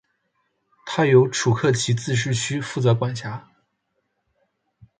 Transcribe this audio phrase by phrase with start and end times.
[0.83, 3.51] 它由楚科奇自治区负责管辖。